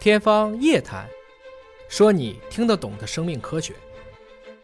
[0.00, 1.06] 天方夜谭，
[1.86, 3.74] 说你听得懂的生命科学。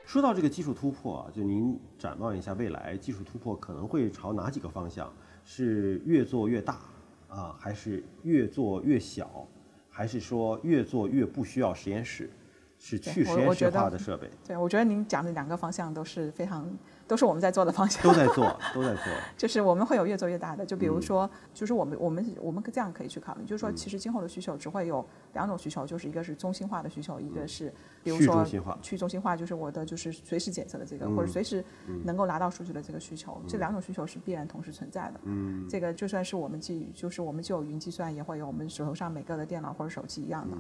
[0.07, 5.13] 说到这个技术突破啊，就您展望一下未来，技术突破可能会朝哪几个方向？
[5.45, 6.81] 是越做越大
[7.29, 9.47] 啊，还是越做越小，
[9.91, 12.31] 还是说越做越不需要实验室，
[12.79, 14.31] 是去实验室化的设备？
[14.47, 16.69] 对，我觉得您讲的两个方向都是非常。
[17.09, 19.05] 都是我们在做的方向，都在做， 都在做。
[19.37, 31.65] 就是我们会有越做越大的，就比如说，就是我们我们我们这样可以去考虑，就是说，其实今后的需求只会有两种需求，就是一个是中心化的需求，一个是比如说去中心化，去中心化就是我的就是随时检测的这个或者随时
[32.03, 35.21] 能够拿到数据的这个需求，这两种需求是必然同时存在的。
[35.27, 40.57] 嗯，这个就算是我们基就是我们就有云计算，也会有我们手头上每个的电脑或者手机一样的，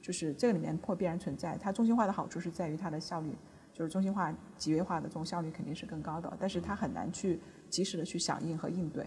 [0.00, 1.56] 就是这个里面会必然存在。
[1.58, 3.36] 它中心化的好处是在于它的效率。
[3.72, 7.40] 就是中心化、集约化的这种效率肯定是更高的，但是它很难去
[7.70, 9.06] 及时的去响应和应对。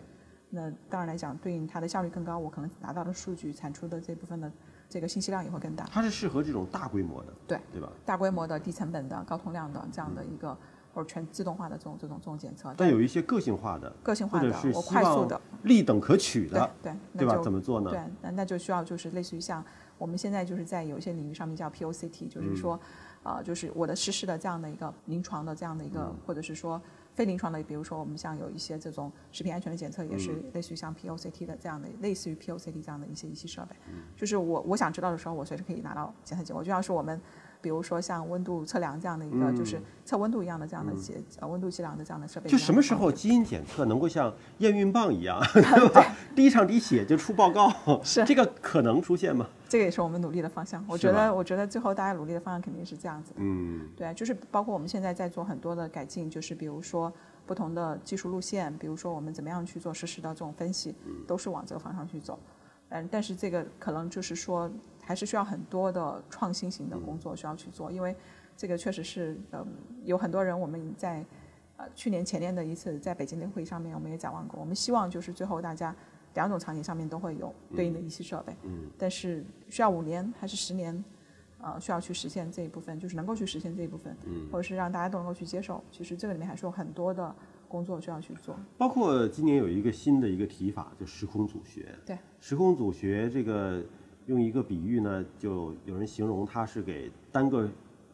[0.50, 4.52] 那当然来讲，对应它的效率更高，我可能拿到的数据产出的这部分的
[4.90, 5.86] 这个信息量也会更大。
[5.92, 7.92] 它是适合这种大规模的，对对吧？
[8.06, 10.58] 大规模的、低成本的、高通量的这样的一个
[10.94, 12.74] 或者全自动化的这种这种这种检测。
[12.78, 17.38] 但有一些个性化的、个性化的，我快速的、立等可取的，对对吧？
[17.44, 17.90] 怎么做呢？
[17.92, 19.64] 对，那那就需要就是类似于像
[19.98, 22.80] 我们现在就是在有一些领域上面叫 POCT，就是说。
[23.24, 26.82] 啊，就是我的实施的这样的一个临床的这样的一个，或者是说
[27.16, 33.76] 非临床的，比如说我们像有一些这种食品安全的检测，也是类似于像 POCT 的这样的，类似于 POCT 这样的一些仪器设备。
[34.18, 37.22] 就是我我想知道的时候，我随时可以拿到检测结果，就像是我们。
[37.64, 42.50] 比如说像温度测量这样的一个，就是测温度一样的这样的检呃温度计量的这样的设备。
[42.50, 46.14] 就什么时候基因检测能够像验孕棒一样， 对吧？
[46.36, 47.72] 滴上滴血就出报告，
[48.04, 49.48] 是这个可能出现吗？
[49.70, 50.84] 这个也是我们努力的方向。
[50.90, 53.38] 我觉得，我觉得最后大家努力的方向肯定是这样子的。
[53.40, 57.12] 嗯，对，就是包括我们现在在做很多的改进，就是比如说
[57.46, 60.94] 不同的技术路线，比如说我们怎么样去做实时的这种分析，
[61.26, 62.38] 都是往这个方向去走。
[62.90, 64.70] 嗯，但是这个可能就是说。
[65.06, 68.16] 还是需要很多的创新型的工作需要去做，因为
[68.56, 69.66] 这个确实是，嗯，
[70.04, 71.26] 有很多人我们在
[71.78, 75.94] 呃去年前年的一次在北京的会议上面，我们也展望过，我们希望就是最后大家
[76.36, 81.04] 两种场景上面都会有对应的仪器设备，嗯，但是需要五年还是十年，
[81.60, 87.36] 呃，需要去实现这一部分，就是能够去实现这一部分，嗯，或者是让大家都能够去接受，其实这个里面还是有很多的
[87.68, 93.84] 工作需要去做，包括今年有一个新的一个提法，就时空组学，对，时空组学这个。
[94.26, 97.70] 用一个比喻呢，就有人形容它是给单个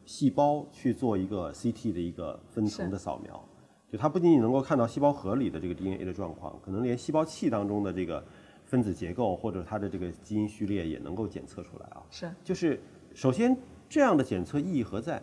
[0.05, 3.43] 细胞去做一个 CT 的一个分层的扫描，
[3.91, 8.23] 就它不仅仅能够看到细胞核里的这个 DNA 的状况，可能连细胞器当中的这个
[8.65, 12.01] 分子结构或者它的这个基因序列也能够检测出来啊。
[12.09, 12.79] 是，就是
[13.13, 13.55] 首先
[13.87, 15.21] 这样的检测意义何在？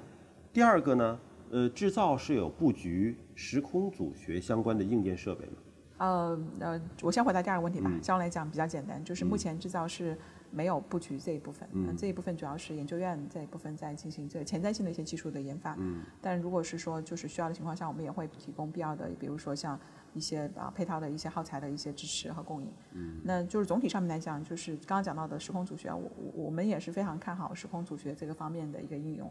[0.53, 1.19] 第二个呢，
[1.51, 5.55] 呃，制造是有布局时空组学相关的硬件设备吗？
[5.99, 7.91] 呃呃，我先回答第二个问题吧。
[8.03, 10.17] 相对来讲比较简单，就是目前制造是。
[10.49, 19.79] 没有布局这一部分，嗯，这一部分主要是研究院这一部分在进行这个前瞻性的一些技术的研发，嗯，但如果是说就是需要的情况下，我们也会提供必要的，比如说像
[20.15, 29.31] 一些啊配套的一些耗材的一些支持和供应，嗯，那就是总体上面来讲，就是刚刚讲到的时空组学，我我们也是非常看好时空组学这个方面的一个应用，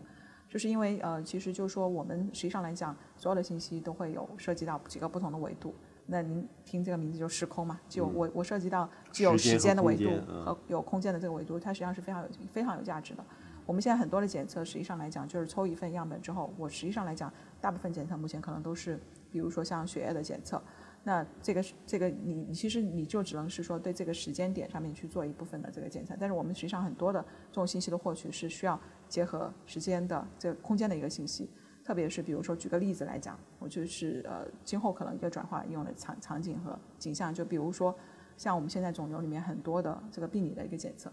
[0.49, 5.73] 就是因为呃，其实就是说我们实际上来讲，所有的信息都会有涉及到几个不同的维度。
[6.07, 10.09] 那您听这个名字就时空嘛，就我我涉及到具有时间的维度
[10.43, 13.25] 和有空间的这个维度，它实际上是非常有非常有价值的。
[13.65, 18.99] 我们现在很多的检测，实际上来讲就是抽一份样本之后，我实际上来讲，大部分检测目前可能都是，
[19.31, 20.61] 比如说像血液的检测，
[21.03, 27.19] 那这个这个你你其实你就只能是说对这个时间点上面去做一部分的这个检测，但是我们实际上很多的
[27.51, 28.79] 这种信息的获取是需要
[29.09, 31.49] 结合时间的这个空间的一个信息。
[31.85, 37.95] 特别是比如说举个例子来讲，我就是呃今后可能一个转化应用的场场景和景象，就比如说
[38.35, 41.11] 像我们现在肿瘤里面很多的这个病理的一个检测。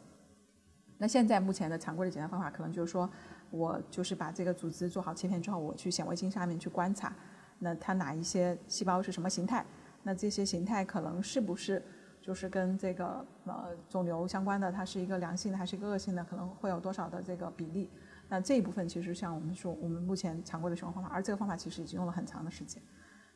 [0.96, 3.10] 那现在目前的常规的检测方法可能就是说
[3.50, 7.14] 我就是把这个组织做好切片之后，我去显微镜下面去观察，
[7.58, 9.66] 那它哪一些细胞是什么形态？
[10.02, 11.82] 那这些形态可能是不是
[12.22, 14.72] 就是跟这个呃肿瘤相关的？
[14.72, 16.24] 它是一个良性的还是一个恶性的？
[16.24, 17.90] 可能会有多少的这个比例？
[18.32, 22.82] 那这一部分其实像我们说，我们目前常规的使用方法，而这个方法其实已经用了很长的时间。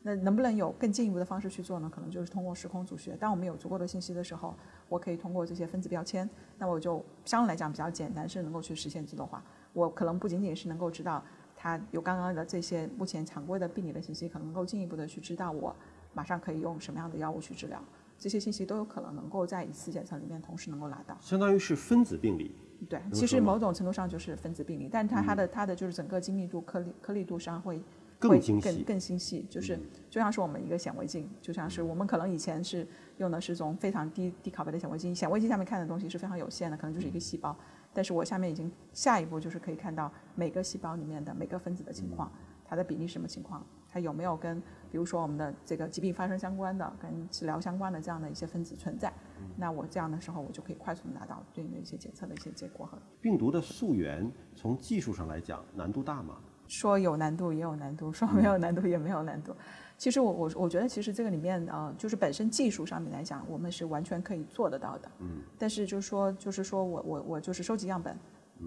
[0.00, 1.90] 那能不能有更进一步的方式去做呢？
[1.94, 3.14] 可能就是通过时空组学。
[3.14, 4.54] 当我们有足够的信息的时候，
[4.88, 6.26] 我可以通过这些分子标签，
[6.56, 9.44] 那我就相对来讲比较简单，是能够去实现自动化。
[9.75, 11.22] 我可能不仅仅是能够知道
[11.54, 15.76] 它有刚刚的这些目前常规的病理的信息，可能能够进一步的去知道我
[16.14, 17.78] 马上可以用什么样的药物去治疗。
[18.18, 21.16] 这些信息都有可能能够在一次检测里面同时能够拿到。
[21.20, 22.54] 相当于是分子病理。
[22.88, 27.82] 对，其实某种程度上就是分子病理，但它它的它的就是整个精密度、颗粒颗粒度上会
[28.18, 29.78] 更精细，更更精细，就是
[30.10, 32.86] 就像是我们一个显微镜，就像是我们可能以前是
[33.16, 37.56] 用的是从非常低低拷贝的显微镜，显微镜下面看的东西是非常有限的，可能就是一个细胞，
[37.94, 42.30] 但是我下面已经下一步就是可以看到每个细胞里面的每个分子的情况，
[42.62, 43.64] 它的比例什么情况，
[43.96, 44.60] 它有没有跟
[44.90, 49.10] 比如说我们的这个疾病发生相关的、跟治疗相关的这样的一些分子存在，
[49.56, 52.98] 那我这样的时候我就可以快速的拿到对应的一些检测的一些结果和。
[53.22, 56.37] 病毒的溯源从技术上来讲难度大吗？
[56.69, 59.56] 说有难度也有难度，说没有难度也没有难度。
[59.96, 65.10] 其实我我我觉得其实这个里面呃，就是本身技术上面来讲，我们是完全可以做得到的。
[65.20, 65.40] 嗯。
[65.56, 68.14] 但是就是说，就是说我我我就是收集样本，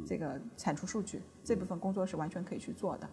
[0.07, 3.07] 这个产出数据这部分工作是完全可以去做的。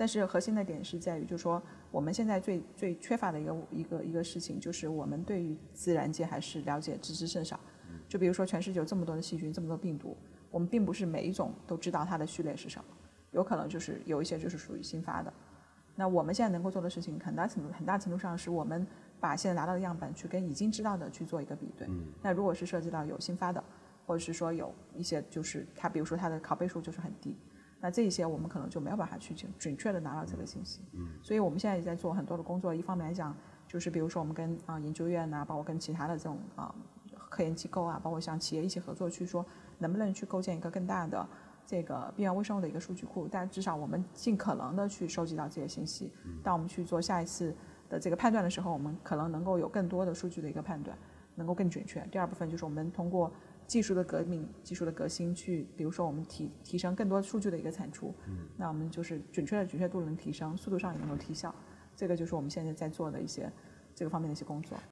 [0.00, 7.60] 但是核心的点是在于，就是说我们现在最最缺乏的一个一个一个事情，就是我们对于自然界还是了解知之甚少。
[8.08, 10.16] 就比如说全世界有这么多的细菌，这么多病毒，
[10.50, 12.84] 我们并不是每一种都知道它的序列是什么。
[13.32, 15.30] 有可能就是有一些就是属于新发的，
[15.94, 18.86] 那我们现在能够做的事情，很大程度很大程度上是我们
[19.20, 21.86] 把现在拿到的样本去跟已经知道的去做一个比对。
[22.22, 23.62] 那如果是涉及到有新发的，
[24.06, 27.36] 或者是说有一些就是它，比如说它的拷贝数就是很低，
[27.80, 30.82] 那这一些我们可能就没有办法去准准确的拿到这个信息。
[30.92, 33.34] 嗯所以我们现在也在做很多的工作，一方面来讲，
[33.66, 36.74] 就是比如说我们跟啊研究院呐，包括跟其他的这种啊
[37.30, 39.44] 科研机构啊，包括像企业一起合作，去说
[39.78, 41.26] 能不能去构建一个更大的。
[41.66, 46.12] 这个病原微生物的一个数据库，但至少我们尽可能的去收集到这些信息。
[46.42, 47.54] 当我们去做下一次
[47.88, 50.98] 的这个判断的时候，我们可能能够有更多的数据的一个判断，
[51.36, 52.00] 能够更准确。
[52.10, 53.32] 第二部分就是我们通过
[53.70, 58.12] 技术的革命、技术的革新，去比如说我们提提升更多数据的一个产出，
[58.56, 61.54] 那我们就是准确的准确度能提升，速度上也能够提效。
[61.94, 63.48] 这个就是我们现在在做的一些
[63.94, 64.76] 这个方面的一些工作。